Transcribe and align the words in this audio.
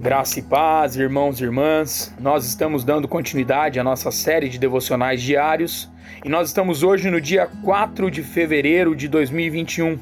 Graça 0.00 0.38
e 0.38 0.42
paz, 0.42 0.94
irmãos 0.94 1.40
e 1.40 1.44
irmãs. 1.44 2.14
Nós 2.20 2.46
estamos 2.46 2.84
dando 2.84 3.08
continuidade 3.08 3.80
à 3.80 3.84
nossa 3.84 4.12
série 4.12 4.48
de 4.48 4.56
devocionais 4.56 5.20
diários 5.20 5.90
e 6.24 6.28
nós 6.28 6.46
estamos 6.46 6.84
hoje 6.84 7.10
no 7.10 7.20
dia 7.20 7.48
4 7.64 8.08
de 8.08 8.22
fevereiro 8.22 8.94
de 8.94 9.08
2021. 9.08 9.98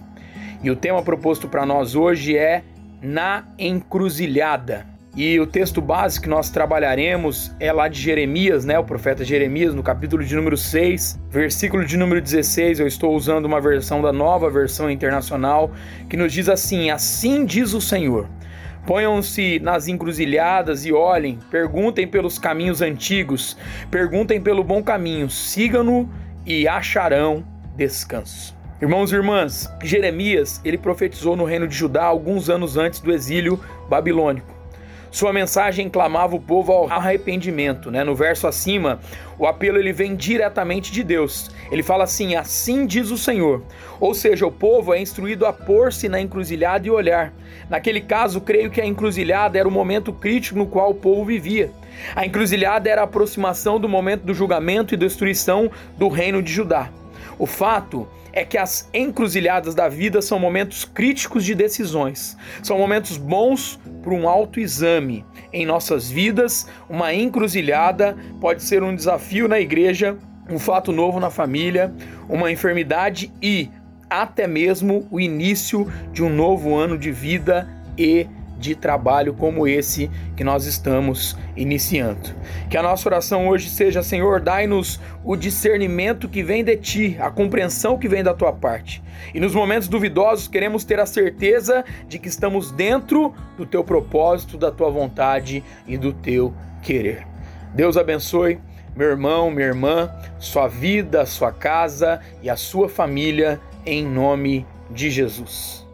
E 0.63 0.71
o 0.71 0.77
tema 0.77 1.03
proposto 1.03 1.49
para 1.49 1.65
nós 1.65 1.95
hoje 1.95 2.37
é 2.37 2.63
Na 3.01 3.45
Encruzilhada. 3.59 4.87
E 5.17 5.41
o 5.41 5.47
texto 5.47 5.81
básico 5.81 6.25
que 6.25 6.29
nós 6.29 6.51
trabalharemos 6.51 7.51
é 7.59 7.73
lá 7.73 7.89
de 7.89 7.99
Jeremias, 7.99 8.67
né? 8.67 8.79
O 8.79 8.85
profeta 8.85 9.25
Jeremias, 9.25 9.75
no 9.75 9.83
capítulo 9.83 10.23
de 10.23 10.37
número 10.37 10.59
6, 10.59 11.19
versículo 11.31 11.87
de 11.87 11.97
número 11.97 12.21
16. 12.21 12.81
Eu 12.81 12.87
estou 12.87 13.17
usando 13.17 13.47
uma 13.47 13.63
versão 13.63 14.03
da 14.03 14.13
nova 14.13 14.51
versão 14.51 14.91
internacional 14.91 15.71
que 16.07 16.19
nos 16.19 16.35
diz 16.35 16.51
assim: 16.51 16.91
Assim 16.91 17.47
diz 17.47 17.73
o 17.73 17.81
Senhor 17.81 18.29
Ponham-se 18.87 19.59
nas 19.59 19.89
encruzilhadas 19.89 20.87
e 20.87 20.93
olhem, 20.93 21.39
perguntem 21.51 22.07
pelos 22.07 22.39
caminhos 22.39 22.81
antigos, 22.81 23.57
perguntem 23.91 24.41
pelo 24.41 24.63
bom 24.63 24.83
caminho, 24.83 25.29
sigam-no 25.29 26.09
e 26.47 26.69
acharão 26.69 27.45
descanso. 27.77 28.57
Irmãos 28.81 29.11
e 29.11 29.17
irmãs, 29.17 29.73
Jeremias, 29.83 30.61
ele 30.65 30.79
profetizou 30.79 31.35
no 31.35 31.45
reino 31.45 31.67
de 31.67 31.75
Judá 31.75 32.05
alguns 32.05 32.49
anos 32.49 32.77
antes 32.77 33.01
do 33.01 33.13
exílio 33.13 33.59
babilônico. 33.89 34.56
Sua 35.11 35.33
mensagem 35.33 35.89
clamava 35.89 36.37
o 36.37 36.41
povo 36.41 36.73
ao 36.73 36.91
arrependimento, 36.91 37.91
né? 37.91 38.05
No 38.05 38.15
verso 38.15 38.47
acima, 38.47 39.01
o 39.39 39.47
apelo 39.47 39.79
ele 39.79 39.93
vem 39.93 40.15
diretamente 40.15 40.93
de 40.93 41.03
Deus. 41.03 41.51
Ele 41.71 41.83
fala 41.83 42.05
assim: 42.05 42.35
"Assim 42.35 42.87
diz 42.87 43.11
o 43.11 43.19
Senhor". 43.19 43.63
Ou 43.99 44.15
seja, 44.15 44.47
o 44.47 44.53
povo 44.53 44.93
é 44.93 45.01
instruído 45.01 45.47
a 45.47 45.53
pôr-se 45.53 46.09
na 46.09 46.21
encruzilhada 46.21 46.87
e 46.87 46.91
olhar. 46.91 47.33
Naquele 47.71 48.01
caso, 48.01 48.41
creio 48.41 48.71
que 48.71 48.81
a 48.81 48.87
encruzilhada 48.87 49.59
era 49.59 49.69
o 49.69 49.73
momento 49.73 50.13
crítico 50.13 50.59
no 50.59 50.67
qual 50.67 50.91
o 50.91 50.95
povo 50.95 51.25
vivia. 51.25 51.71
A 52.15 52.27
encruzilhada 52.27 52.89
era 52.89 53.01
a 53.01 53.05
aproximação 53.05 53.81
do 53.81 53.89
momento 53.89 54.23
do 54.23 54.35
julgamento 54.35 54.93
e 54.93 54.99
destruição 54.99 55.71
do 55.97 56.09
reino 56.09 56.43
de 56.43 56.53
Judá. 56.53 56.91
O 57.39 57.47
fato 57.47 58.09
é 58.33 58.45
que 58.45 58.59
as 58.59 58.89
encruzilhadas 58.93 59.75
da 59.75 59.89
vida 59.89 60.21
são 60.21 60.39
momentos 60.39 60.85
críticos 60.85 61.45
de 61.45 61.55
decisões. 61.55 62.37
São 62.63 62.79
momentos 62.79 63.17
bons 63.17 63.81
para 64.03 64.13
um 64.13 64.29
autoexame 64.29 65.25
em 65.53 65.65
nossas 65.65 66.11
vidas. 66.11 66.69
Uma 66.89 67.15
encruzilhada 67.15 68.17
pode 68.41 68.63
ser 68.63 68.83
um 68.83 68.95
desafio 68.95 69.49
na 69.49 69.59
igreja, 69.59 70.17
um 70.51 70.59
fato 70.59 70.93
novo 70.93 71.19
na 71.19 71.31
família, 71.31 71.93
uma 72.29 72.53
enfermidade 72.53 73.33
e 73.43 73.71
até 74.09 74.47
mesmo 74.47 75.07
o 75.11 75.19
início 75.19 75.91
de 76.13 76.23
um 76.23 76.29
novo 76.29 76.75
ano 76.77 76.99
de 76.99 77.11
vida 77.11 77.69
e 77.99 78.27
de 78.59 78.75
trabalho 78.75 79.35
como 79.35 79.67
esse 79.67 80.11
que 80.37 80.45
nós 80.45 80.65
estamos 80.67 81.37
iniciando. 81.57 82.31
Que 82.69 82.77
a 82.77 82.83
nossa 82.83 83.09
oração 83.09 83.49
hoje 83.49 83.69
seja: 83.69 84.03
Senhor, 84.03 84.41
dai-nos 84.41 85.01
o 85.25 85.37
discernimento 85.37 86.29
que 86.29 86.43
vem 86.43 86.65
de 86.65 86.77
ti, 86.77 87.17
a 87.21 87.31
compreensão 87.31 87.99
que 87.99 88.09
vem 88.09 88.23
da 88.23 88.35
tua 88.35 88.53
parte. 88.53 89.03
E 89.35 89.41
nos 89.41 89.55
momentos 89.55 89.89
duvidosos, 89.89 90.49
queremos 90.49 90.85
ter 90.85 91.01
a 91.01 91.07
certeza 91.07 91.85
de 92.09 92.19
que 92.19 92.29
estamos 92.29 92.71
dentro 92.71 93.35
do 93.57 93.67
teu 93.67 93.85
propósito, 93.85 94.59
da 94.59 94.71
tua 94.71 94.91
vontade 94.91 95.63
e 95.87 95.97
do 95.97 96.13
teu 96.13 96.55
querer. 96.83 97.27
Deus 97.75 97.97
abençoe 97.97 98.59
meu 98.97 99.11
irmão, 99.11 99.51
minha 99.51 99.67
irmã, 99.67 100.11
sua 100.39 100.67
vida, 100.69 101.27
sua 101.27 101.53
casa 101.53 102.19
e 102.43 102.49
a 102.49 102.57
sua 102.57 102.89
família, 102.89 103.61
em 103.85 104.03
nome 104.03 104.67
de 104.91 105.11
Jesus. 105.11 105.86